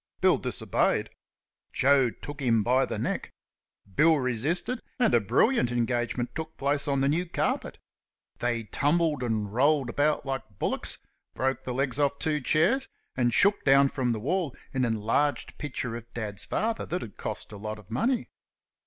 Bill 0.19 0.39
disobeyed. 0.39 1.11
Joe 1.71 2.09
took 2.09 2.39
him 2.41 2.63
by 2.63 2.87
the 2.87 2.97
neck. 2.97 3.29
Bill 3.95 4.17
resisted, 4.17 4.81
and 4.97 5.13
a 5.13 5.19
brilliant 5.19 5.71
engagement 5.71 6.33
took 6.33 6.57
place 6.57 6.87
on 6.87 7.01
the 7.01 7.07
new 7.07 7.27
carpet. 7.27 7.77
They 8.39 8.63
tumbled 8.63 9.21
and 9.21 9.53
rolled 9.53 9.91
about 9.91 10.25
like 10.25 10.57
bullocks, 10.57 10.97
broke 11.35 11.65
the 11.65 11.73
legs 11.75 11.99
of 11.99 12.17
two 12.17 12.41
chairs, 12.41 12.87
and 13.15 13.31
shook 13.31 13.63
down 13.63 13.89
from 13.89 14.11
the 14.11 14.19
wall 14.19 14.55
an 14.73 14.85
enlarged 14.85 15.55
picture 15.59 15.95
of 15.95 16.09
Dad's 16.15 16.45
father 16.45 16.87
that 16.87 17.03
had 17.03 17.17
cost 17.17 17.51
a 17.51 17.57
lot 17.57 17.77
of 17.77 17.91
money. 17.91 18.27